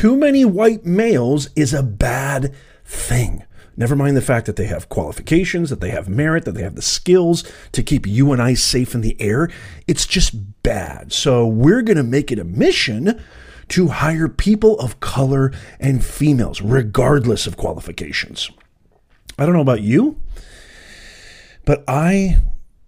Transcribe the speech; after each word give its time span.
too 0.00 0.16
many 0.16 0.46
white 0.46 0.86
males 0.86 1.50
is 1.54 1.74
a 1.74 1.82
bad 1.82 2.54
thing. 2.86 3.44
Never 3.76 3.94
mind 3.94 4.16
the 4.16 4.22
fact 4.22 4.46
that 4.46 4.56
they 4.56 4.64
have 4.64 4.88
qualifications, 4.88 5.68
that 5.68 5.82
they 5.82 5.90
have 5.90 6.08
merit, 6.08 6.46
that 6.46 6.52
they 6.52 6.62
have 6.62 6.74
the 6.74 6.80
skills 6.80 7.44
to 7.72 7.82
keep 7.82 8.06
you 8.06 8.32
and 8.32 8.40
I 8.40 8.54
safe 8.54 8.94
in 8.94 9.02
the 9.02 9.14
air. 9.20 9.50
It's 9.86 10.06
just 10.06 10.62
bad. 10.62 11.12
So 11.12 11.46
we're 11.46 11.82
going 11.82 11.98
to 11.98 12.02
make 12.02 12.32
it 12.32 12.38
a 12.38 12.44
mission 12.44 13.22
to 13.68 13.88
hire 13.88 14.26
people 14.26 14.80
of 14.80 15.00
color 15.00 15.52
and 15.78 16.02
females, 16.02 16.62
regardless 16.62 17.46
of 17.46 17.58
qualifications. 17.58 18.50
I 19.38 19.44
don't 19.44 19.54
know 19.54 19.60
about 19.60 19.82
you, 19.82 20.18
but 21.66 21.84
I 21.86 22.38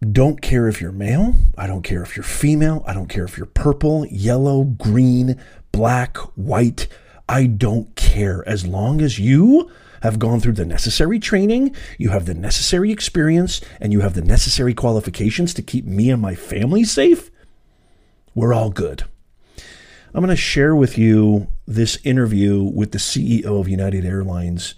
don't 0.00 0.40
care 0.40 0.66
if 0.66 0.80
you're 0.80 0.92
male. 0.92 1.34
I 1.58 1.66
don't 1.66 1.82
care 1.82 2.02
if 2.02 2.16
you're 2.16 2.24
female. 2.24 2.82
I 2.86 2.94
don't 2.94 3.08
care 3.10 3.24
if 3.24 3.36
you're 3.36 3.44
purple, 3.44 4.06
yellow, 4.06 4.64
green, 4.64 5.38
black, 5.72 6.16
white. 6.36 6.88
I 7.28 7.46
don't 7.46 7.94
care 7.96 8.46
as 8.48 8.66
long 8.66 9.00
as 9.00 9.18
you 9.18 9.70
have 10.02 10.18
gone 10.18 10.40
through 10.40 10.54
the 10.54 10.64
necessary 10.64 11.18
training, 11.18 11.74
you 11.96 12.10
have 12.10 12.26
the 12.26 12.34
necessary 12.34 12.90
experience, 12.90 13.60
and 13.80 13.92
you 13.92 14.00
have 14.00 14.14
the 14.14 14.22
necessary 14.22 14.74
qualifications 14.74 15.54
to 15.54 15.62
keep 15.62 15.84
me 15.84 16.10
and 16.10 16.20
my 16.20 16.34
family 16.34 16.84
safe, 16.84 17.30
we're 18.34 18.52
all 18.52 18.70
good. 18.70 19.04
I'm 20.14 20.20
going 20.20 20.28
to 20.28 20.36
share 20.36 20.76
with 20.76 20.98
you 20.98 21.48
this 21.66 21.98
interview 22.04 22.62
with 22.62 22.92
the 22.92 22.98
CEO 22.98 23.60
of 23.60 23.68
United 23.68 24.04
Airlines. 24.04 24.74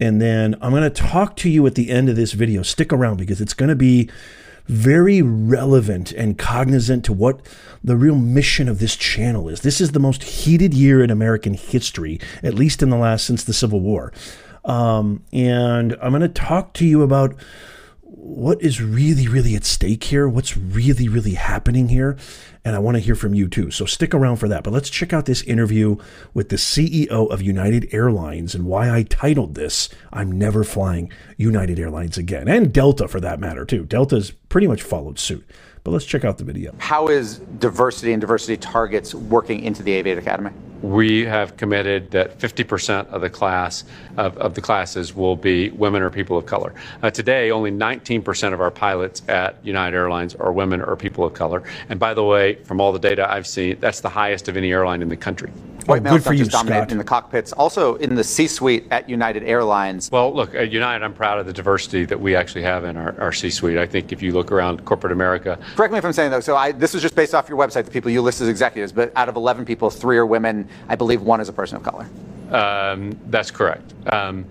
And 0.00 0.22
then 0.22 0.54
I'm 0.62 0.70
going 0.70 0.82
to 0.82 0.90
talk 0.90 1.36
to 1.36 1.50
you 1.50 1.66
at 1.66 1.74
the 1.74 1.90
end 1.90 2.08
of 2.08 2.16
this 2.16 2.32
video. 2.32 2.62
Stick 2.62 2.92
around 2.92 3.18
because 3.18 3.40
it's 3.40 3.54
going 3.54 3.68
to 3.68 3.76
be 3.76 4.08
very 4.68 5.22
relevant 5.22 6.12
and 6.12 6.38
cognizant 6.38 7.04
to 7.06 7.12
what 7.12 7.40
the 7.82 7.96
real 7.96 8.16
mission 8.16 8.68
of 8.68 8.78
this 8.78 8.96
channel 8.96 9.48
is. 9.48 9.62
This 9.62 9.80
is 9.80 9.92
the 9.92 10.00
most 10.00 10.22
heated 10.22 10.74
year 10.74 11.02
in 11.02 11.10
American 11.10 11.54
history, 11.54 12.20
at 12.42 12.54
least 12.54 12.82
in 12.82 12.90
the 12.90 12.96
last 12.96 13.24
since 13.24 13.44
the 13.44 13.54
Civil 13.54 13.80
War. 13.80 14.12
Um, 14.64 15.24
and 15.32 15.96
I'm 16.02 16.10
going 16.10 16.20
to 16.20 16.28
talk 16.28 16.74
to 16.74 16.86
you 16.86 17.02
about 17.02 17.34
what 18.20 18.60
is 18.60 18.80
really, 18.80 19.28
really 19.28 19.54
at 19.54 19.64
stake 19.64 20.04
here, 20.04 20.28
what's 20.28 20.56
really, 20.56 21.08
really 21.08 21.34
happening 21.34 21.88
here. 21.88 22.16
And 22.64 22.74
I 22.74 22.80
want 22.80 22.96
to 22.96 23.00
hear 23.00 23.14
from 23.14 23.32
you 23.32 23.48
too. 23.48 23.70
So 23.70 23.86
stick 23.86 24.12
around 24.12 24.36
for 24.36 24.48
that. 24.48 24.64
But 24.64 24.72
let's 24.72 24.90
check 24.90 25.12
out 25.12 25.24
this 25.24 25.42
interview 25.42 25.96
with 26.34 26.48
the 26.48 26.56
CEO 26.56 27.30
of 27.30 27.40
United 27.40 27.88
Airlines 27.92 28.54
and 28.54 28.64
why 28.66 28.90
I 28.90 29.04
titled 29.04 29.54
this 29.54 29.88
I'm 30.12 30.32
Never 30.32 30.64
Flying 30.64 31.12
United 31.36 31.78
Airlines 31.78 32.18
Again. 32.18 32.48
And 32.48 32.72
Delta 32.72 33.06
for 33.06 33.20
that 33.20 33.38
matter, 33.38 33.64
too. 33.64 33.84
Delta's 33.84 34.30
pretty 34.30 34.66
much 34.66 34.82
followed 34.82 35.18
suit. 35.18 35.48
But 35.84 35.92
let's 35.92 36.04
check 36.04 36.24
out 36.24 36.38
the 36.38 36.44
video. 36.44 36.74
How 36.78 37.08
is 37.08 37.38
diversity 37.60 38.12
and 38.12 38.20
diversity 38.20 38.56
targets 38.56 39.14
working 39.14 39.62
into 39.62 39.82
the 39.82 40.02
Aviate 40.02 40.18
Academy? 40.18 40.50
We 40.82 41.24
have 41.24 41.56
committed 41.56 42.10
that 42.12 42.38
50% 42.38 43.08
of 43.08 43.20
the 43.20 43.30
class 43.30 43.84
of, 44.16 44.36
of, 44.38 44.54
the 44.54 44.60
classes 44.60 45.14
will 45.14 45.36
be 45.36 45.70
women 45.70 46.02
or 46.02 46.10
people 46.10 46.36
of 46.36 46.46
color. 46.46 46.72
Uh, 47.02 47.10
today, 47.10 47.50
only 47.50 47.70
19% 47.70 48.52
of 48.52 48.60
our 48.60 48.70
pilots 48.70 49.22
at 49.28 49.56
United 49.64 49.96
Airlines 49.96 50.34
are 50.34 50.52
women 50.52 50.80
or 50.80 50.96
people 50.96 51.24
of 51.24 51.34
color. 51.34 51.62
And 51.88 51.98
by 51.98 52.14
the 52.14 52.24
way, 52.24 52.54
from 52.64 52.80
all 52.80 52.92
the 52.92 52.98
data 52.98 53.30
I've 53.30 53.46
seen, 53.46 53.78
that's 53.80 54.00
the 54.00 54.08
highest 54.08 54.48
of 54.48 54.56
any 54.56 54.70
airline 54.70 55.02
in 55.02 55.08
the 55.08 55.16
country. 55.16 55.50
White 55.88 56.02
males 56.02 56.24
not 56.26 56.36
just 56.36 56.50
dominate 56.50 56.92
in 56.92 56.98
the 56.98 57.04
cockpits, 57.04 57.52
also 57.52 57.94
in 57.96 58.14
the 58.14 58.22
C-suite 58.22 58.86
at 58.90 59.08
United 59.08 59.42
Airlines. 59.44 60.10
Well, 60.12 60.34
look, 60.34 60.54
at 60.54 60.70
United, 60.70 61.02
I'm 61.02 61.14
proud 61.14 61.38
of 61.38 61.46
the 61.46 61.52
diversity 61.52 62.04
that 62.04 62.20
we 62.20 62.36
actually 62.36 62.62
have 62.62 62.84
in 62.84 62.98
our, 62.98 63.18
our 63.18 63.32
C-suite. 63.32 63.78
I 63.78 63.86
think 63.86 64.12
if 64.12 64.20
you 64.20 64.32
look 64.32 64.52
around 64.52 64.84
corporate 64.84 65.12
America. 65.12 65.58
Correct 65.76 65.90
me 65.90 65.98
if 65.98 66.04
I'm 66.04 66.12
saying 66.12 66.30
though. 66.30 66.40
So 66.40 66.56
I, 66.56 66.72
this 66.72 66.94
is 66.94 67.00
just 67.00 67.14
based 67.14 67.34
off 67.34 67.48
your 67.48 67.56
website, 67.56 67.86
the 67.86 67.90
people 67.90 68.10
you 68.10 68.20
list 68.20 68.42
as 68.42 68.48
executives. 68.48 68.92
But 68.92 69.12
out 69.16 69.30
of 69.30 69.36
11 69.36 69.64
people, 69.64 69.88
three 69.88 70.18
are 70.18 70.26
women. 70.26 70.68
I 70.88 70.96
believe 70.96 71.22
one 71.22 71.40
is 71.40 71.48
a 71.48 71.54
person 71.54 71.76
of 71.76 71.82
color. 71.82 72.06
Um, 72.50 73.18
that's 73.26 73.50
correct. 73.50 73.94
Um, 74.12 74.44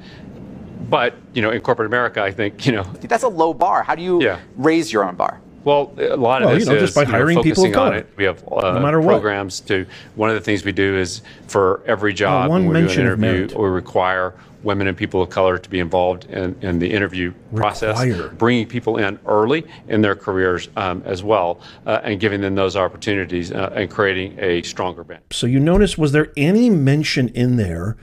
but 0.90 1.16
you 1.34 1.42
know, 1.44 1.52
in 1.52 1.62
corporate 1.62 1.88
America, 1.88 2.22
I 2.22 2.32
think 2.32 2.66
you 2.66 2.72
know 2.72 2.84
that's 2.84 3.24
a 3.24 3.28
low 3.28 3.54
bar. 3.54 3.84
How 3.84 3.96
do 3.96 4.02
you 4.02 4.22
yeah. 4.22 4.40
raise 4.56 4.92
your 4.92 5.04
own 5.06 5.16
bar? 5.16 5.42
Well, 5.68 5.92
a 5.98 6.16
lot 6.16 6.44
of 6.44 6.46
well, 6.46 6.56
this 6.56 6.66
you 6.66 6.72
know, 6.72 6.78
is 6.78 6.84
just 6.84 6.96
by 6.96 7.04
hiring 7.04 7.44
people 7.44 7.66
of 7.66 7.74
color. 7.74 7.96
It. 7.96 8.10
We 8.16 8.24
have 8.24 8.42
uh, 8.50 8.72
no 8.72 8.80
matter 8.80 9.02
programs 9.02 9.60
what. 9.60 9.68
to. 9.68 9.86
One 10.16 10.30
of 10.30 10.36
the 10.36 10.42
things 10.42 10.64
we 10.64 10.72
do 10.72 10.96
is 10.96 11.22
for 11.50 11.84
every 11.86 12.14
job 12.14 12.50
well, 12.50 12.62
when 12.62 12.70
we 12.70 12.88
do 12.88 12.94
an 12.94 13.00
interview, 13.02 13.50
we 13.54 13.68
require 13.68 14.34
women 14.64 14.88
and 14.88 14.96
people 14.96 15.22
of 15.22 15.30
color 15.30 15.58
to 15.58 15.70
be 15.70 15.82
involved 15.82 16.24
in, 16.30 16.56
in 16.62 16.80
the 16.80 16.90
interview 16.90 17.34
require. 17.52 17.60
process, 17.60 18.34
bringing 18.38 18.66
people 18.66 18.96
in 18.96 19.20
early 19.26 19.66
in 19.90 20.00
their 20.00 20.16
careers 20.16 20.70
um, 20.78 21.04
as 21.06 21.22
well, 21.22 21.60
uh, 21.86 22.00
and 22.02 22.22
giving 22.22 22.40
them 22.40 22.56
those 22.56 22.78
opportunities 22.78 23.52
uh, 23.52 23.70
and 23.76 23.92
creating 23.92 24.40
a 24.40 24.62
stronger 24.62 25.04
bench. 25.04 25.22
So 25.32 25.48
you 25.48 25.60
notice, 25.60 25.98
was 25.98 26.14
there 26.14 26.32
any 26.38 26.70
mention 26.70 27.28
in 27.28 27.58
there 27.58 27.98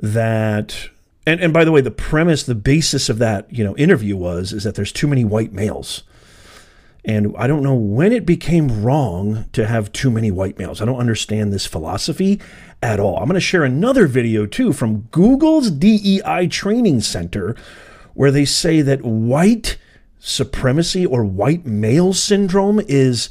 that? 0.00 0.88
And, 1.24 1.40
and 1.40 1.52
by 1.52 1.64
the 1.64 1.70
way, 1.70 1.82
the 1.82 1.92
premise, 1.92 2.42
the 2.42 2.56
basis 2.56 3.08
of 3.08 3.18
that 3.18 3.46
you 3.52 3.62
know 3.62 3.76
interview 3.76 4.16
was 4.16 4.52
is 4.52 4.64
that 4.64 4.74
there's 4.74 4.90
too 4.90 5.06
many 5.06 5.24
white 5.24 5.52
males. 5.52 6.02
And 7.06 7.32
I 7.38 7.46
don't 7.46 7.62
know 7.62 7.74
when 7.74 8.10
it 8.10 8.26
became 8.26 8.82
wrong 8.82 9.44
to 9.52 9.64
have 9.64 9.92
too 9.92 10.10
many 10.10 10.32
white 10.32 10.58
males. 10.58 10.82
I 10.82 10.84
don't 10.86 10.98
understand 10.98 11.52
this 11.52 11.64
philosophy 11.64 12.40
at 12.82 12.98
all. 12.98 13.18
I'm 13.18 13.26
going 13.26 13.34
to 13.34 13.40
share 13.40 13.62
another 13.62 14.08
video 14.08 14.44
too 14.44 14.72
from 14.72 15.02
Google's 15.12 15.70
DEI 15.70 16.48
Training 16.48 17.00
Center 17.00 17.54
where 18.14 18.32
they 18.32 18.44
say 18.44 18.82
that 18.82 19.02
white 19.02 19.78
supremacy 20.18 21.06
or 21.06 21.24
white 21.24 21.64
male 21.64 22.12
syndrome 22.12 22.80
is 22.88 23.30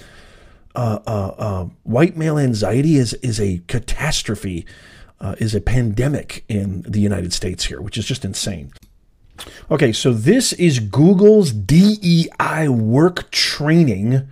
uh, 0.74 1.00
uh, 1.06 1.34
uh, 1.38 1.66
white 1.84 2.16
male 2.16 2.38
anxiety 2.38 2.96
is 2.96 3.14
is 3.16 3.40
a 3.40 3.62
catastrophe, 3.68 4.66
uh, 5.20 5.36
is 5.40 5.54
a 5.54 5.62
pandemic 5.62 6.46
in 6.48 6.82
the 6.84 7.00
United 7.00 7.34
States 7.34 7.66
here, 7.66 7.82
which 7.82 7.98
is 7.98 8.06
just 8.06 8.24
insane. 8.24 8.72
Okay, 9.70 9.92
so 9.92 10.14
this 10.14 10.54
is 10.54 10.80
Google's 10.80 11.52
DEI 11.52 12.68
work 12.70 13.30
training 13.32 14.28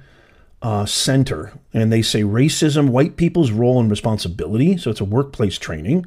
uh, 0.62 0.86
center, 0.86 1.52
and 1.74 1.92
they 1.92 2.02
say 2.02 2.22
racism, 2.22 2.90
white 2.90 3.18
people's 3.18 3.52
role 3.52 3.80
and 3.80 3.90
responsibility. 3.90 4.78
So 4.78 4.90
it's 4.92 5.02
a 5.02 5.06
workplace 5.06 5.58
training. 5.58 6.06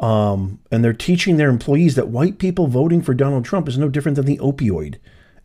Um, 0.00 0.60
and 0.70 0.82
they're 0.84 0.92
teaching 0.92 1.36
their 1.36 1.50
employees 1.50 1.94
that 1.94 2.08
white 2.08 2.38
people 2.38 2.66
voting 2.66 3.00
for 3.00 3.14
Donald 3.14 3.44
Trump 3.44 3.68
is 3.68 3.78
no 3.78 3.88
different 3.88 4.16
than 4.16 4.26
the 4.26 4.38
opioid 4.38 4.96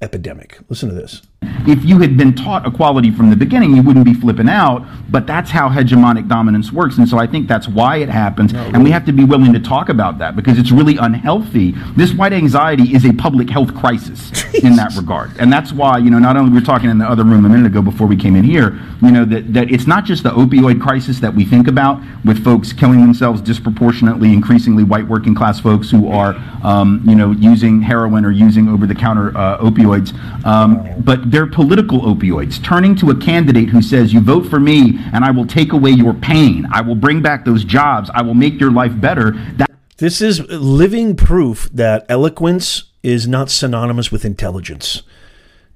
epidemic. 0.02 0.60
Listen 0.70 0.90
to 0.90 0.96
this. 0.96 1.22
If 1.42 1.86
you 1.86 2.00
had 2.00 2.18
been 2.18 2.34
taught 2.34 2.66
equality 2.66 3.12
from 3.12 3.30
the 3.30 3.36
beginning, 3.36 3.76
you 3.76 3.84
wouldn't 3.84 4.06
be 4.06 4.14
flipping 4.14 4.50
out, 4.50 4.86
but 5.10 5.28
that's 5.28 5.52
how 5.52 5.70
hegemonic 5.70 6.28
dominance 6.28 6.72
works. 6.72 6.98
And 6.98 7.08
so 7.08 7.18
I 7.18 7.28
think 7.28 7.48
that's 7.48 7.68
why 7.68 7.98
it 7.98 8.10
happens. 8.10 8.54
No, 8.54 8.60
and 8.74 8.84
we 8.84 8.92
have 8.92 9.06
to 9.06 9.12
be 9.12 9.24
willing 9.24 9.54
to 9.54 9.60
talk 9.60 9.90
about 9.90 10.18
that 10.18 10.36
because 10.36 10.58
it's 10.58 10.72
really 10.72 10.98
unhealthy. 10.98 11.76
This 11.96 12.14
white 12.14 12.34
anxiety 12.34 12.94
is 12.94 13.06
a 13.06 13.14
public 13.14 13.50
health 13.50 13.76
crisis 13.76 14.32
in 14.64 14.76
that 14.78 14.96
regard. 14.96 15.32
And 15.38 15.52
that's 15.52 15.72
why, 15.72 15.98
you 16.00 16.10
know, 16.10 16.20
not 16.20 16.36
only 16.36 16.52
we 16.52 16.60
were 16.60 16.66
talking 16.66 16.90
in 16.90 16.98
the 16.98 17.10
other 17.10 17.24
room 17.24 17.46
a 17.46 17.50
minute 17.50 17.68
ago 17.68 17.82
before 17.82 18.08
we 18.08 18.16
came 18.16 18.36
in 18.36 18.44
here, 18.44 18.80
you 19.02 19.12
know, 19.12 19.24
that, 19.26 19.54
that 19.54 19.72
it's 19.72 19.88
not 19.88 20.06
just 20.06 20.24
the 20.24 20.32
opioid 20.32 20.82
crisis 20.82 21.20
that 21.20 21.34
we 21.34 21.46
think 21.46 21.68
about 21.68 22.02
with 22.26 22.44
folks 22.44 22.74
killing 22.74 23.00
themselves 23.00 23.42
disproportionately, 23.42 24.34
increasingly 24.34 24.84
white 24.84 25.08
working 25.08 25.36
class 25.36 25.60
folks 25.60 25.90
who 25.92 26.10
are, 26.10 26.36
um, 26.64 27.02
you 27.06 27.16
know, 27.16 27.32
using 27.32 27.82
heroin 27.82 28.26
or 28.26 28.32
using 28.32 28.68
over 28.68 28.86
the 28.86 28.96
counter 28.96 29.38
uh, 29.38 29.58
opioids. 29.60 30.14
Um, 30.46 30.84
but 31.00 31.29
they're 31.32 31.48
political 31.48 32.02
opioids, 32.02 32.64
turning 32.64 32.96
to 32.98 33.12
a 33.12 33.16
candidate 33.16 33.70
who 33.70 33.82
says, 33.82 34.14
You 34.14 34.22
vote 34.22 34.48
for 34.48 34.60
me 34.60 35.00
and 35.14 35.24
I 35.24 35.32
will 35.32 35.46
take 35.46 35.74
away 35.74 35.92
your 35.92 36.14
pain. 36.14 36.68
I 36.72 36.82
will 36.82 36.96
bring 36.96 37.22
back 37.22 37.46
those 37.46 37.64
jobs. 37.64 38.10
I 38.14 38.22
will 38.22 38.34
make 38.34 38.60
your 38.60 38.72
life 38.72 39.00
better. 39.00 39.32
That- 39.58 39.70
this 39.98 40.22
is 40.22 40.42
living 40.50 41.16
proof 41.16 41.70
that 41.74 42.06
eloquence 42.08 42.86
is 43.04 43.28
not 43.28 43.50
synonymous 43.50 44.12
with 44.12 44.26
intelligence. 44.26 45.04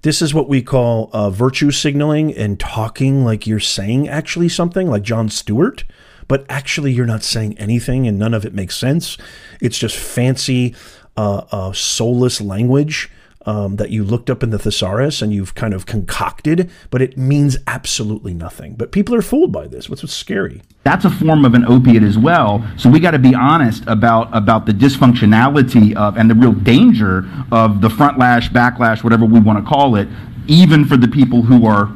This 0.01 0.21
is 0.21 0.33
what 0.33 0.49
we 0.49 0.61
call 0.61 1.09
uh, 1.13 1.29
virtue 1.29 1.71
signaling 1.71 2.33
and 2.33 2.59
talking 2.59 3.23
like 3.23 3.47
you're 3.47 3.59
saying 3.59 4.09
actually 4.09 4.49
something, 4.49 4.89
like 4.89 5.03
Jon 5.03 5.29
Stewart, 5.29 5.85
but 6.27 6.45
actually 6.49 6.91
you're 6.91 7.05
not 7.05 7.23
saying 7.23 7.57
anything 7.57 8.07
and 8.07 8.19
none 8.19 8.33
of 8.33 8.45
it 8.45 8.53
makes 8.53 8.75
sense. 8.75 9.17
It's 9.61 9.77
just 9.77 9.95
fancy, 9.95 10.75
uh, 11.15 11.43
uh, 11.51 11.73
soulless 11.73 12.41
language 12.41 13.09
um, 13.45 13.75
that 13.77 13.89
you 13.89 14.03
looked 14.03 14.29
up 14.29 14.43
in 14.43 14.49
the 14.49 14.59
thesaurus 14.59 15.21
and 15.21 15.33
you've 15.33 15.55
kind 15.55 15.73
of 15.73 15.85
concocted, 15.85 16.69
but 16.89 17.01
it 17.01 17.17
means 17.17 17.57
absolutely 17.67 18.33
nothing. 18.33 18.75
But 18.75 18.91
people 18.91 19.15
are 19.15 19.21
fooled 19.21 19.51
by 19.51 19.67
this. 19.67 19.89
What's 19.89 20.03
what's 20.03 20.13
scary? 20.13 20.61
That's 20.83 21.05
a 21.05 21.09
form 21.09 21.45
of 21.45 21.53
an 21.53 21.65
opiate 21.65 22.03
as 22.03 22.17
well. 22.17 22.65
So 22.77 22.89
we 22.89 22.99
got 22.99 23.11
to 23.11 23.19
be 23.19 23.33
honest 23.35 23.83
about 23.87 24.35
about 24.35 24.65
the 24.65 24.73
dysfunctionality 24.73 25.95
of 25.95 26.17
and 26.17 26.29
the 26.29 26.35
real 26.35 26.53
danger 26.53 27.25
of 27.51 27.81
the 27.81 27.89
front 27.89 28.17
lash, 28.17 28.49
backlash, 28.49 29.03
whatever 29.03 29.25
we 29.25 29.39
want 29.39 29.63
to 29.63 29.69
call 29.69 29.95
it, 29.95 30.07
even 30.47 30.85
for 30.85 30.97
the 30.97 31.07
people 31.07 31.41
who 31.41 31.65
are, 31.65 31.91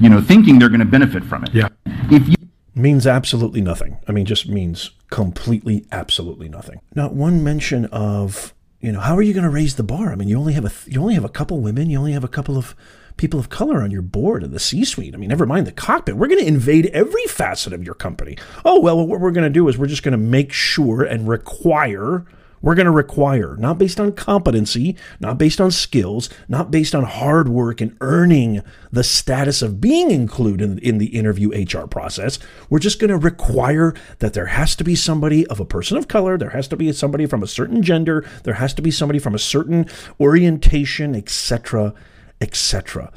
you 0.00 0.08
know, 0.08 0.20
thinking 0.20 0.58
they're 0.58 0.68
going 0.68 0.80
to 0.80 0.86
benefit 0.86 1.24
from 1.24 1.44
it. 1.44 1.54
Yeah. 1.54 1.68
If 2.10 2.28
you 2.28 2.34
means 2.74 3.06
absolutely 3.06 3.60
nothing. 3.60 3.98
I 4.08 4.12
mean, 4.12 4.24
just 4.24 4.48
means 4.48 4.90
completely, 5.10 5.84
absolutely 5.92 6.48
nothing. 6.48 6.80
Not 6.94 7.14
one 7.14 7.42
mention 7.44 7.86
of 7.86 8.54
you 8.80 8.92
know, 8.92 9.00
how 9.00 9.16
are 9.16 9.22
you 9.22 9.34
going 9.34 9.44
to 9.44 9.50
raise 9.50 9.76
the 9.76 9.82
bar? 9.82 10.10
I 10.10 10.14
mean, 10.14 10.28
you 10.28 10.38
only 10.38 10.54
have 10.54 10.64
a 10.64 10.72
you 10.90 11.00
only 11.00 11.14
have 11.14 11.24
a 11.24 11.28
couple 11.28 11.60
women, 11.60 11.90
you 11.90 11.98
only 11.98 12.12
have 12.12 12.24
a 12.24 12.28
couple 12.28 12.56
of 12.56 12.74
people 13.16 13.38
of 13.38 13.50
color 13.50 13.82
on 13.82 13.90
your 13.90 14.02
board 14.02 14.42
of 14.42 14.50
the 14.50 14.58
C-suite. 14.58 15.14
I 15.14 15.18
mean, 15.18 15.28
never 15.28 15.44
mind 15.44 15.66
the 15.66 15.72
cockpit. 15.72 16.16
We're 16.16 16.28
going 16.28 16.40
to 16.40 16.46
invade 16.48 16.86
every 16.86 17.24
facet 17.24 17.74
of 17.74 17.84
your 17.84 17.94
company. 17.94 18.38
Oh 18.64 18.80
well, 18.80 19.06
what 19.06 19.20
we're 19.20 19.32
going 19.32 19.44
to 19.44 19.50
do 19.50 19.68
is 19.68 19.76
we're 19.76 19.86
just 19.86 20.02
going 20.02 20.12
to 20.12 20.18
make 20.18 20.52
sure 20.52 21.02
and 21.02 21.28
require 21.28 22.24
we're 22.62 22.74
going 22.74 22.86
to 22.86 22.92
require, 22.92 23.56
not 23.56 23.78
based 23.78 23.98
on 23.98 24.12
competency, 24.12 24.96
not 25.18 25.38
based 25.38 25.60
on 25.60 25.70
skills, 25.70 26.28
not 26.48 26.70
based 26.70 26.94
on 26.94 27.04
hard 27.04 27.48
work 27.48 27.80
and 27.80 27.96
earning 28.00 28.62
the 28.92 29.04
status 29.04 29.62
of 29.62 29.80
being 29.80 30.10
included 30.10 30.78
in, 30.80 30.98
the 30.98 31.16
interview 31.16 31.50
HR 31.50 31.86
process. 31.86 32.38
We're 32.68 32.78
just 32.78 32.98
going 32.98 33.10
to 33.10 33.16
require 33.16 33.94
that 34.18 34.34
there 34.34 34.46
has 34.46 34.76
to 34.76 34.84
be 34.84 34.94
somebody 34.94 35.46
of 35.46 35.60
a 35.60 35.64
person 35.64 35.96
of 35.96 36.08
color, 36.08 36.36
there 36.36 36.50
has 36.50 36.68
to 36.68 36.76
be 36.76 36.92
somebody 36.92 37.24
from 37.26 37.42
a 37.42 37.46
certain 37.46 37.82
gender, 37.82 38.26
there 38.42 38.54
has 38.54 38.74
to 38.74 38.82
be 38.82 38.90
somebody 38.90 39.18
from 39.18 39.34
a 39.34 39.38
certain 39.38 39.86
orientation, 40.20 41.14
etc., 41.14 41.94
etc. 42.40 43.12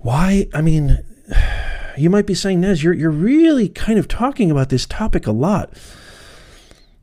Why? 0.00 0.48
I 0.54 0.62
mean, 0.62 1.02
you 1.96 2.10
might 2.10 2.26
be 2.26 2.34
saying, 2.34 2.60
Nez, 2.60 2.84
you're, 2.84 2.94
you're 2.94 3.10
really 3.10 3.68
kind 3.68 3.98
of 3.98 4.06
talking 4.06 4.50
about 4.50 4.68
this 4.68 4.86
topic 4.86 5.26
a 5.26 5.32
lot. 5.32 5.72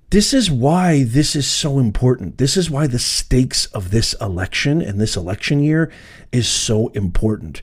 This 0.10 0.34
is 0.34 0.50
why 0.50 1.04
this 1.04 1.36
is 1.36 1.46
so 1.46 1.80
important. 1.80 2.38
This 2.38 2.56
is 2.56 2.72
why 2.72 2.88
the 2.88 3.00
stakes 3.00 3.66
of 3.68 3.92
this 3.92 4.14
election 4.22 4.82
and 4.82 5.02
this 5.02 5.18
election 5.18 5.60
year 5.60 5.92
is 6.32 6.48
so 6.48 6.88
important. 6.90 7.62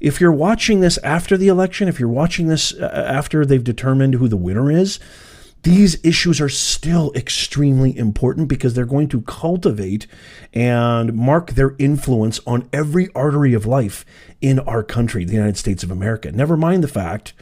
If 0.00 0.18
you're 0.18 0.32
watching 0.32 0.80
this 0.80 0.96
after 0.98 1.36
the 1.36 1.48
election, 1.48 1.88
if 1.88 2.00
you're 2.00 2.08
watching 2.08 2.46
this 2.46 2.72
uh, 2.72 2.86
after 3.06 3.44
they've 3.44 3.62
determined 3.62 4.14
who 4.14 4.26
the 4.26 4.38
winner 4.38 4.70
is, 4.70 5.00
these 5.64 6.02
issues 6.02 6.40
are 6.40 6.48
still 6.48 7.12
extremely 7.14 7.96
important 7.96 8.48
because 8.48 8.72
they're 8.72 8.86
going 8.86 9.08
to 9.08 9.20
cultivate 9.22 10.06
and 10.54 11.12
mark 11.12 11.52
their 11.52 11.76
influence 11.78 12.40
on 12.46 12.70
every 12.72 13.10
artery 13.14 13.52
of 13.52 13.66
life 13.66 14.06
in 14.40 14.58
our 14.60 14.82
country, 14.82 15.24
the 15.26 15.34
United 15.34 15.58
States 15.58 15.84
of 15.84 15.90
America. 15.90 16.32
Never 16.32 16.56
mind 16.56 16.82
the 16.82 16.88
fact 16.88 17.34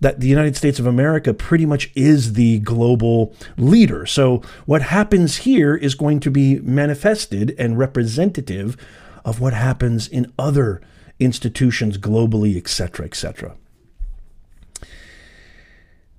that 0.00 0.20
the 0.20 0.28
United 0.28 0.56
States 0.56 0.78
of 0.78 0.86
America 0.86 1.34
pretty 1.34 1.66
much 1.66 1.90
is 1.94 2.34
the 2.34 2.60
global 2.60 3.34
leader. 3.56 4.06
So 4.06 4.42
what 4.66 4.82
happens 4.82 5.38
here 5.38 5.74
is 5.74 5.94
going 5.94 6.20
to 6.20 6.30
be 6.30 6.60
manifested 6.60 7.54
and 7.58 7.78
representative 7.78 8.76
of 9.24 9.40
what 9.40 9.54
happens 9.54 10.06
in 10.08 10.32
other 10.38 10.80
institutions 11.18 11.98
globally, 11.98 12.56
etc., 12.56 13.06
etc. 13.06 13.56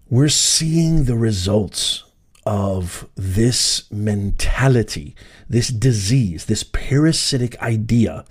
We're 0.09 0.29
seeing 0.29 1.05
the 1.05 1.15
results 1.15 2.03
of 2.45 3.07
this 3.15 3.89
mentality, 3.91 5.15
this 5.47 5.69
disease, 5.69 6.45
this 6.45 6.63
parasitic 6.63 7.59
idea 7.61 8.25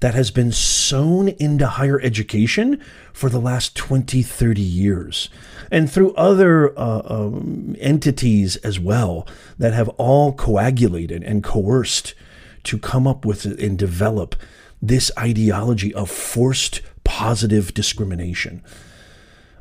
that 0.00 0.14
has 0.14 0.30
been 0.30 0.52
sown 0.52 1.28
into 1.28 1.66
higher 1.66 2.00
education 2.00 2.80
for 3.12 3.28
the 3.28 3.40
last 3.40 3.76
20, 3.76 4.22
30 4.22 4.60
years, 4.60 5.28
and 5.70 5.90
through 5.90 6.14
other 6.14 6.78
uh, 6.78 7.02
um, 7.04 7.76
entities 7.80 8.56
as 8.56 8.78
well 8.78 9.26
that 9.58 9.72
have 9.72 9.88
all 9.90 10.32
coagulated 10.32 11.22
and 11.22 11.42
coerced 11.42 12.14
to 12.64 12.78
come 12.78 13.06
up 13.06 13.24
with 13.24 13.44
and 13.44 13.78
develop 13.78 14.36
this 14.80 15.10
ideology 15.18 15.92
of 15.94 16.10
forced 16.10 16.80
positive 17.02 17.74
discrimination. 17.74 18.62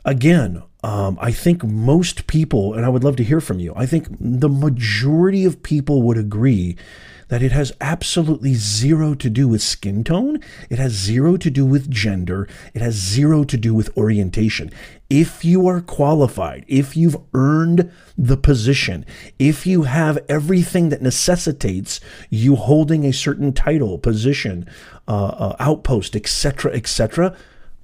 Again, 0.05 0.63
um, 0.83 1.17
I 1.19 1.31
think 1.31 1.63
most 1.63 2.27
people, 2.27 2.73
and 2.73 2.85
I 2.85 2.89
would 2.89 3.03
love 3.03 3.15
to 3.17 3.23
hear 3.23 3.41
from 3.41 3.59
you, 3.59 3.73
I 3.75 3.85
think 3.85 4.07
the 4.19 4.49
majority 4.49 5.43
of 5.43 5.63
people 5.63 6.01
would 6.03 6.17
agree 6.17 6.77
that 7.29 7.43
it 7.43 7.51
has 7.51 7.71
absolutely 7.81 8.53
zero 8.53 9.13
to 9.15 9.29
do 9.29 9.47
with 9.47 9.61
skin 9.61 10.03
tone. 10.03 10.39
It 10.69 10.79
has 10.79 10.93
zero 10.93 11.37
to 11.37 11.49
do 11.49 11.65
with 11.65 11.89
gender. 11.89 12.47
It 12.73 12.81
has 12.81 12.95
zero 12.95 13.43
to 13.43 13.57
do 13.57 13.73
with 13.73 13.95
orientation. 13.97 14.71
If 15.09 15.45
you 15.45 15.67
are 15.67 15.81
qualified, 15.81 16.65
if 16.67 16.97
you've 16.97 17.17
earned 17.33 17.91
the 18.17 18.37
position, 18.37 19.05
if 19.39 19.65
you 19.65 19.83
have 19.83 20.19
everything 20.27 20.89
that 20.89 21.01
necessitates 21.01 21.99
you 22.29 22.55
holding 22.55 23.05
a 23.05 23.13
certain 23.13 23.53
title, 23.53 23.97
position, 23.97 24.67
uh, 25.07 25.27
uh, 25.27 25.55
outpost, 25.59 26.15
etc., 26.15 26.73
etc., 26.73 27.35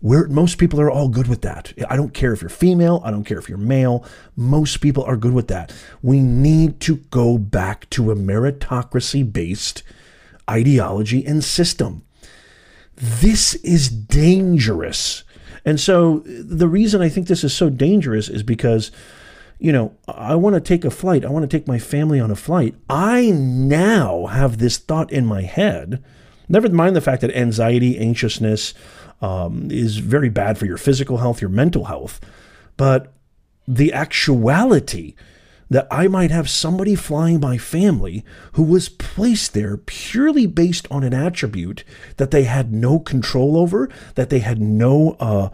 where 0.04 0.28
most 0.28 0.58
people 0.58 0.82
are 0.82 0.92
all 0.92 1.08
good 1.08 1.28
with 1.28 1.44
that. 1.44 1.72
I 1.90 1.96
don't 1.96 2.14
care 2.14 2.34
if 2.34 2.42
you're 2.42 2.50
female, 2.50 3.02
I 3.06 3.10
don't 3.10 3.24
care 3.24 3.40
if 3.40 3.48
you're 3.48 3.58
male. 3.58 4.06
Most 4.36 4.82
people 4.82 5.02
are 5.06 5.16
good 5.16 5.32
with 5.32 5.48
that. 5.48 5.74
We 6.02 6.20
need 6.20 6.82
to 6.82 6.98
go 6.98 7.38
back 7.38 7.90
to 7.92 8.12
a 8.12 8.16
meritocracy 8.16 9.32
based 9.32 9.82
ideology 10.50 11.26
and 11.26 11.42
system. 11.42 12.04
This 12.98 13.56
is 13.56 13.88
dangerous. 13.88 15.24
And 15.64 15.80
so 15.80 16.20
the 16.26 16.68
reason 16.68 17.02
I 17.02 17.08
think 17.08 17.28
this 17.28 17.46
is 17.46 17.54
so 17.54 17.70
dangerous 17.70 18.28
is 18.28 18.44
because 18.44 18.92
you 19.58 19.72
know, 19.72 19.96
I 20.10 20.36
want 20.36 20.56
to 20.56 20.60
take 20.60 20.84
a 20.84 20.92
flight. 20.92 21.24
I 21.24 21.30
want 21.30 21.50
to 21.50 21.58
take 21.58 21.66
my 21.66 21.80
family 21.80 22.20
on 22.20 22.30
a 22.30 22.36
flight. 22.36 22.76
I 22.90 23.32
now 23.32 24.26
have 24.26 24.58
this 24.58 24.78
thought 24.78 25.14
in 25.14 25.26
my 25.26 25.44
head. 25.44 26.04
Never 26.50 26.68
mind 26.68 26.98
the 26.98 27.02
fact 27.02 27.22
that 27.22 27.34
anxiety, 27.34 27.98
anxiousness, 27.98 28.74
um, 29.24 29.72
is 29.72 29.98
very 29.98 30.30
bad 30.30 30.58
for 30.58 30.66
your 30.66 30.78
physical 30.78 31.18
health, 31.18 31.42
your 31.42 31.50
mental 31.50 31.86
health. 31.86 32.20
But 32.76 33.14
the 33.66 33.94
actuality 33.94 35.16
that 35.70 35.88
I 35.90 36.08
might 36.08 36.30
have 36.30 36.50
somebody 36.50 36.94
flying 36.94 37.40
my 37.40 37.58
family 37.58 38.26
who 38.52 38.64
was 38.64 38.90
placed 38.90 39.54
there 39.54 39.78
purely 39.78 40.46
based 40.46 40.88
on 40.92 41.06
an 41.06 41.14
attribute 41.14 41.86
that 42.18 42.32
they 42.32 42.44
had 42.44 42.74
no 42.74 43.00
control 43.00 43.58
over, 43.58 43.90
that 44.16 44.30
they 44.30 44.40
had 44.40 44.60
no. 44.62 45.16
Uh, 45.20 45.50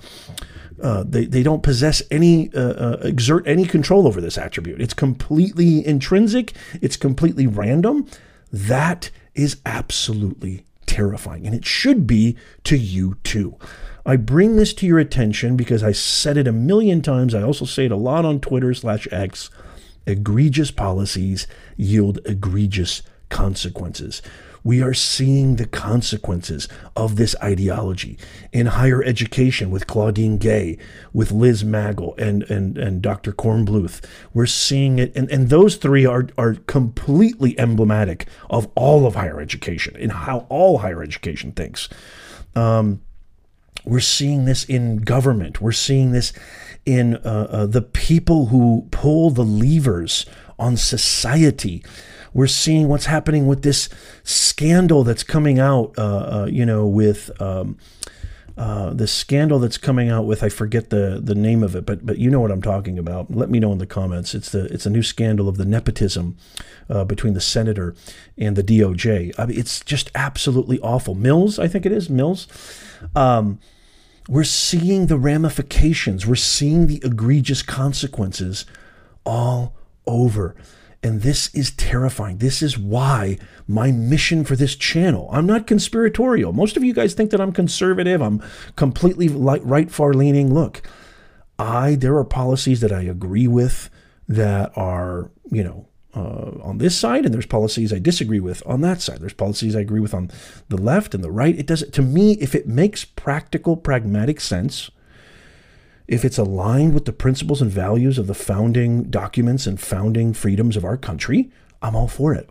uh, 0.81 1.03
they, 1.05 1.25
they 1.25 1.43
don't 1.43 1.61
possess 1.61 2.01
any 2.09 2.49
uh, 2.53 2.61
uh 2.61 2.97
exert 3.01 3.45
any 3.45 3.65
control 3.65 4.07
over 4.07 4.21
this 4.21 4.37
attribute. 4.37 4.81
It's 4.81 4.93
completely 4.93 5.85
intrinsic. 5.85 6.53
It's 6.81 6.95
completely 6.95 7.47
random. 7.47 8.07
That 8.51 9.11
is 9.35 9.57
absolutely 9.65 10.63
terrifying, 10.99 11.45
and 11.45 11.55
it 11.55 11.65
should 11.65 12.05
be 12.05 12.35
to 12.65 12.77
you 12.77 13.15
too. 13.23 13.57
I 14.05 14.17
bring 14.17 14.57
this 14.57 14.73
to 14.73 14.85
your 14.85 14.99
attention 14.99 15.55
because 15.55 15.81
I 15.81 15.93
said 15.93 16.35
it 16.35 16.47
a 16.47 16.51
million 16.51 17.01
times. 17.01 17.33
I 17.33 17.41
also 17.41 17.63
say 17.63 17.85
it 17.85 17.91
a 17.91 17.95
lot 17.95 18.25
on 18.25 18.41
Twitter 18.41 18.73
slash 18.73 19.07
X. 19.09 19.49
Egregious 20.05 20.71
policies 20.71 21.47
yield 21.77 22.19
egregious 22.25 23.01
consequences. 23.29 24.21
We 24.63 24.81
are 24.81 24.93
seeing 24.93 25.55
the 25.55 25.65
consequences 25.65 26.67
of 26.95 27.15
this 27.15 27.35
ideology 27.41 28.17
in 28.51 28.67
higher 28.67 29.03
education 29.03 29.71
with 29.71 29.87
Claudine 29.87 30.37
Gay, 30.37 30.77
with 31.13 31.31
Liz 31.31 31.63
Magill, 31.63 32.17
and, 32.17 32.43
and, 32.43 32.77
and 32.77 33.01
Dr. 33.01 33.31
Kornbluth. 33.31 34.03
We're 34.33 34.45
seeing 34.45 34.99
it, 34.99 35.15
and, 35.15 35.29
and 35.31 35.49
those 35.49 35.77
three 35.77 36.05
are, 36.05 36.27
are 36.37 36.55
completely 36.55 37.57
emblematic 37.59 38.27
of 38.49 38.67
all 38.75 39.05
of 39.05 39.15
higher 39.15 39.39
education 39.39 39.95
and 39.97 40.11
how 40.11 40.45
all 40.49 40.79
higher 40.79 41.01
education 41.01 41.51
thinks. 41.51 41.89
Um, 42.55 43.01
we're 43.85 43.99
seeing 44.01 44.45
this 44.45 44.65
in 44.65 44.97
government. 44.97 45.61
We're 45.61 45.71
seeing 45.71 46.11
this 46.11 46.33
in 46.85 47.15
uh, 47.17 47.47
uh, 47.49 47.65
the 47.65 47.81
people 47.81 48.47
who 48.47 48.87
pull 48.91 49.29
the 49.29 49.45
levers 49.45 50.25
on 50.57 50.75
society 50.75 51.83
we're 52.33 52.47
seeing 52.47 52.87
what's 52.87 53.05
happening 53.05 53.47
with 53.47 53.63
this 53.63 53.89
scandal 54.23 55.03
that's 55.03 55.23
coming 55.23 55.59
out, 55.59 55.93
uh, 55.97 56.01
uh, 56.41 56.47
you 56.49 56.65
know, 56.65 56.85
with 56.85 57.29
um, 57.41 57.77
uh, 58.59 58.93
the 58.93 59.07
scandal 59.07 59.57
that's 59.57 59.77
coming 59.77 60.09
out 60.09 60.25
with 60.25 60.43
I 60.43 60.49
forget 60.49 60.89
the 60.89 61.21
the 61.23 61.33
name 61.33 61.63
of 61.63 61.77
it, 61.77 61.85
but 61.85 62.05
but 62.05 62.17
you 62.17 62.29
know 62.29 62.41
what 62.41 62.51
I'm 62.51 62.61
talking 62.61 62.99
about. 62.99 63.31
Let 63.31 63.49
me 63.49 63.57
know 63.57 63.71
in 63.71 63.77
the 63.77 63.85
comments. 63.85 64.35
It's 64.35 64.51
the 64.51 64.65
it's 64.65 64.85
a 64.85 64.89
new 64.89 65.01
scandal 65.01 65.47
of 65.47 65.55
the 65.55 65.63
nepotism 65.63 66.35
uh, 66.89 67.05
between 67.05 67.35
the 67.35 67.41
senator 67.41 67.95
and 68.37 68.57
the 68.57 68.63
DOJ. 68.63 69.33
I 69.37 69.45
mean, 69.45 69.57
it's 69.57 69.79
just 69.79 70.11
absolutely 70.13 70.77
awful. 70.81 71.15
Mills, 71.15 71.57
I 71.57 71.69
think 71.69 71.85
it 71.85 71.93
is 71.93 72.09
Mills. 72.09 72.47
Um, 73.15 73.59
we're 74.27 74.43
seeing 74.43 75.07
the 75.07 75.17
ramifications. 75.17 76.27
We're 76.27 76.35
seeing 76.35 76.87
the 76.87 77.01
egregious 77.01 77.61
consequences 77.61 78.65
all 79.25 79.73
over. 80.05 80.55
And 81.01 81.21
this 81.21 81.53
is 81.55 81.71
terrifying. 81.71 82.37
This 82.39 82.61
is 82.61 82.77
why 82.77 83.37
my 83.67 83.91
mission 83.91 84.43
for 84.43 84.57
this 84.57 84.75
channel, 84.75 85.29
I'm 85.31 85.45
not 85.45 85.65
conspiratorial. 85.65 86.51
Most 86.51 86.75
of 86.75 86.83
you 86.83 86.93
guys 86.93 87.13
think 87.13 87.31
that 87.31 87.39
I'm 87.39 87.53
conservative, 87.53 88.21
I'm 88.21 88.43
completely 88.75 89.29
right 89.29 89.89
far 89.89 90.13
leaning. 90.13 90.53
Look, 90.53 90.81
I 91.57 91.95
there 91.95 92.17
are 92.17 92.25
policies 92.25 92.81
that 92.81 92.91
I 92.91 93.01
agree 93.01 93.47
with 93.47 93.89
that 94.27 94.71
are, 94.75 95.31
you 95.49 95.63
know, 95.63 95.87
uh, 96.15 96.59
on 96.63 96.79
this 96.79 96.97
side, 96.97 97.23
and 97.23 97.33
there's 97.33 97.45
policies 97.45 97.93
I 97.93 97.99
disagree 97.99 98.39
with 98.39 98.63
on 98.65 98.81
that 98.81 98.99
side. 99.01 99.19
There's 99.19 99.33
policies 99.33 99.75
I 99.75 99.81
agree 99.81 99.99
with 99.99 100.13
on 100.13 100.31
the 100.67 100.77
left 100.77 101.13
and 101.13 101.23
the 101.23 101.31
right. 101.31 101.57
It 101.57 101.67
doesn't, 101.67 101.93
to 101.93 102.01
me, 102.01 102.33
if 102.33 102.55
it 102.55 102.67
makes 102.67 103.05
practical, 103.05 103.77
pragmatic 103.77 104.41
sense, 104.41 104.89
if 106.09 106.25
it's 106.25 106.37
aligned 106.37 106.93
with 106.93 107.05
the 107.05 107.13
principles 107.13 107.61
and 107.61 107.71
values 107.71 108.17
of 108.17 108.27
the 108.27 108.33
founding 108.33 109.03
documents 109.09 109.67
and 109.67 109.79
founding 109.79 110.33
freedoms 110.33 110.75
of 110.75 110.83
our 110.83 110.97
country, 110.97 111.49
I'm 111.81 111.95
all 111.95 112.07
for 112.09 112.33
it. 112.33 112.49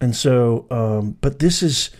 And 0.00 0.16
so, 0.16 0.66
um, 0.70 1.16
but 1.20 1.38
this 1.38 1.62
is 1.62 1.90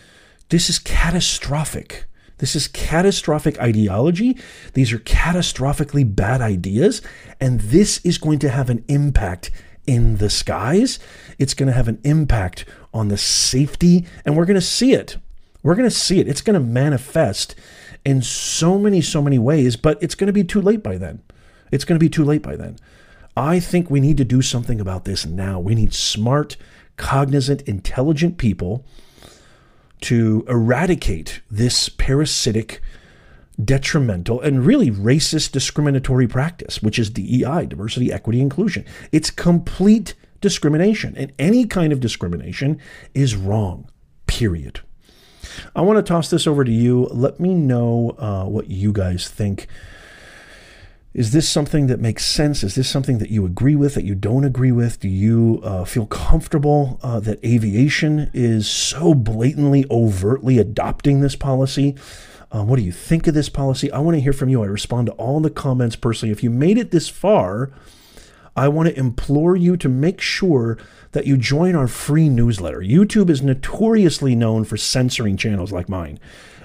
This 0.49 0.69
is 0.69 0.79
catastrophic. 0.79 2.05
This 2.39 2.55
is 2.55 2.67
catastrophic 2.67 3.57
ideology. 3.61 4.37
These 4.73 4.91
are 4.91 4.99
catastrophically 4.99 6.03
bad 6.03 6.41
ideas. 6.41 7.01
And 7.39 7.61
this 7.61 8.01
is 8.03 8.17
going 8.17 8.39
to 8.39 8.49
have 8.49 8.69
an 8.69 8.83
impact 8.87 9.49
in 9.87 10.17
the 10.17 10.29
skies. 10.29 10.99
It's 11.39 11.53
going 11.53 11.67
to 11.67 11.73
have 11.73 11.87
an 11.87 12.01
impact 12.03 12.65
on 12.93 13.07
the 13.07 13.17
safety. 13.17 14.05
And 14.25 14.35
we're 14.35 14.45
going 14.45 14.59
to 14.59 14.61
see 14.61 14.91
it. 14.91 15.17
We're 15.63 15.75
going 15.75 15.89
to 15.89 15.95
see 15.95 16.19
it. 16.19 16.27
It's 16.27 16.41
going 16.41 16.55
to 16.55 16.59
manifest 16.59 17.55
in 18.05 18.21
so 18.21 18.77
many, 18.77 19.01
so 19.01 19.21
many 19.21 19.37
ways, 19.39 19.75
but 19.75 20.01
it's 20.01 20.15
going 20.15 20.27
to 20.27 20.33
be 20.33 20.43
too 20.43 20.61
late 20.61 20.83
by 20.83 20.97
then. 20.97 21.21
It's 21.71 21.85
going 21.85 21.99
to 21.99 22.03
be 22.03 22.09
too 22.09 22.25
late 22.25 22.41
by 22.41 22.55
then. 22.55 22.77
I 23.37 23.59
think 23.59 23.89
we 23.89 23.99
need 23.99 24.17
to 24.17 24.25
do 24.25 24.41
something 24.41 24.81
about 24.81 25.05
this 25.05 25.25
now. 25.25 25.59
We 25.59 25.75
need 25.75 25.93
smart, 25.93 26.57
cognizant, 26.97 27.61
intelligent 27.63 28.37
people 28.37 28.85
to 30.01 30.43
eradicate 30.49 31.41
this 31.49 31.87
parasitic, 31.89 32.81
detrimental, 33.63 34.41
and 34.41 34.65
really 34.65 34.91
racist 34.91 35.51
discriminatory 35.51 36.27
practice, 36.27 36.81
which 36.81 36.99
is 36.99 37.09
DEI, 37.09 37.67
diversity, 37.67 38.11
equity, 38.11 38.41
inclusion. 38.41 38.83
It's 39.11 39.29
complete 39.29 40.15
discrimination, 40.41 41.15
and 41.15 41.31
any 41.37 41.65
kind 41.65 41.93
of 41.93 41.99
discrimination 41.99 42.79
is 43.13 43.35
wrong, 43.35 43.89
period. 44.25 44.81
I 45.75 45.81
want 45.81 45.97
to 45.97 46.03
toss 46.03 46.29
this 46.29 46.47
over 46.47 46.63
to 46.63 46.71
you. 46.71 47.05
Let 47.11 47.39
me 47.39 47.53
know 47.53 48.15
uh, 48.17 48.45
what 48.45 48.69
you 48.69 48.91
guys 48.91 49.27
think. 49.27 49.67
Is 51.13 51.31
this 51.31 51.49
something 51.49 51.87
that 51.87 51.99
makes 51.99 52.23
sense? 52.23 52.63
Is 52.63 52.75
this 52.75 52.89
something 52.89 53.17
that 53.17 53.29
you 53.29 53.45
agree 53.45 53.75
with, 53.75 53.95
that 53.95 54.05
you 54.05 54.15
don't 54.15 54.45
agree 54.45 54.71
with? 54.71 55.01
Do 55.01 55.09
you 55.09 55.59
uh, 55.61 55.83
feel 55.83 56.05
comfortable 56.05 56.99
uh, 57.03 57.19
that 57.19 57.43
aviation 57.43 58.31
is 58.33 58.69
so 58.69 59.13
blatantly, 59.13 59.85
overtly 59.91 60.57
adopting 60.57 61.19
this 61.19 61.35
policy? 61.35 61.97
Um, 62.53 62.67
what 62.67 62.77
do 62.77 62.83
you 62.83 62.93
think 62.93 63.27
of 63.27 63.33
this 63.33 63.49
policy? 63.49 63.91
I 63.91 63.99
want 63.99 64.15
to 64.15 64.21
hear 64.21 64.31
from 64.31 64.47
you. 64.47 64.63
I 64.63 64.67
respond 64.67 65.07
to 65.07 65.13
all 65.13 65.41
the 65.41 65.49
comments 65.49 65.97
personally. 65.97 66.31
If 66.31 66.43
you 66.43 66.49
made 66.49 66.77
it 66.77 66.91
this 66.91 67.09
far, 67.09 67.71
I 68.55 68.67
want 68.67 68.89
to 68.89 68.97
implore 68.97 69.55
you 69.55 69.77
to 69.77 69.89
make 69.89 70.19
sure 70.21 70.77
that 71.11 71.25
you 71.25 71.37
join 71.37 71.75
our 71.75 71.87
free 71.87 72.29
newsletter. 72.29 72.79
YouTube 72.79 73.29
is 73.29 73.41
notoriously 73.41 74.35
known 74.35 74.63
for 74.63 74.77
censoring 74.77 75.37
channels 75.37 75.71
like 75.71 75.89
mine. 75.89 76.19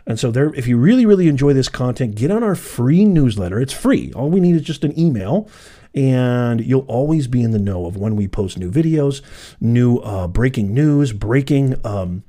And 0.07 0.19
so 0.19 0.31
there 0.31 0.55
if 0.55 0.67
you 0.67 0.77
really 0.79 1.05
really 1.05 1.29
enjoy 1.29 1.53
this 1.53 1.69
content, 1.69 2.15
get 2.15 2.31
on 2.31 2.43
our 2.43 2.55
free 2.55 3.05
newsletter. 3.05 3.61
It's 3.61 3.73
free. 3.73 4.13
All 4.13 4.31
we 4.31 4.41
need 4.41 4.55
is 4.55 4.63
just 4.63 4.85
an 4.85 4.99
email 4.99 5.49
and 5.95 6.61
you'll 6.61 6.81
always 6.83 7.27
be 7.27 7.43
in 7.43 7.53
the 7.53 7.59
know 7.59 7.87
of 7.87 7.97
when 7.97 8.17
we 8.17 8.29
post 8.29 8.59
new 8.59 8.71
videos, 8.71 9.23
new 9.61 9.97
uh, 9.99 10.29
breaking 10.29 10.75
news, 10.75 11.13
breaking 11.13 11.75
um, 11.85 12.23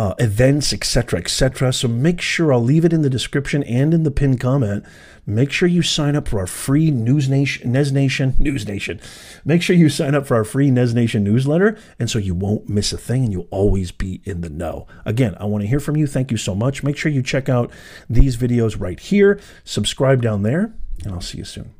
uh, 0.00 0.14
events, 0.18 0.72
etc., 0.72 1.20
etc. 1.20 1.70
So 1.74 1.86
make 1.86 2.22
sure 2.22 2.54
I'll 2.54 2.62
leave 2.62 2.86
it 2.86 2.92
in 2.94 3.02
the 3.02 3.10
description 3.10 3.62
and 3.64 3.92
in 3.92 4.02
the 4.02 4.10
pinned 4.10 4.40
comment. 4.40 4.82
Make 5.26 5.52
sure 5.52 5.68
you 5.68 5.82
sign 5.82 6.16
up 6.16 6.26
for 6.26 6.38
our 6.38 6.46
free 6.46 6.90
News 6.90 7.28
Nation, 7.28 7.72
Nez 7.72 7.92
Nation, 7.92 8.34
News 8.38 8.66
Nation. 8.66 8.98
Make 9.44 9.60
sure 9.60 9.76
you 9.76 9.90
sign 9.90 10.14
up 10.14 10.26
for 10.26 10.36
our 10.36 10.44
free 10.44 10.70
Nez 10.70 10.94
Nation 10.94 11.22
newsletter, 11.22 11.78
and 11.98 12.08
so 12.08 12.18
you 12.18 12.34
won't 12.34 12.66
miss 12.66 12.94
a 12.94 12.96
thing, 12.96 13.24
and 13.24 13.32
you'll 13.32 13.48
always 13.50 13.92
be 13.92 14.22
in 14.24 14.40
the 14.40 14.48
know. 14.48 14.86
Again, 15.04 15.36
I 15.38 15.44
want 15.44 15.64
to 15.64 15.68
hear 15.68 15.80
from 15.80 15.98
you. 15.98 16.06
Thank 16.06 16.30
you 16.30 16.38
so 16.38 16.54
much. 16.54 16.82
Make 16.82 16.96
sure 16.96 17.12
you 17.12 17.22
check 17.22 17.50
out 17.50 17.70
these 18.08 18.38
videos 18.38 18.80
right 18.80 18.98
here. 18.98 19.38
Subscribe 19.64 20.22
down 20.22 20.44
there, 20.44 20.72
and 21.04 21.12
I'll 21.12 21.20
see 21.20 21.36
you 21.36 21.44
soon. 21.44 21.74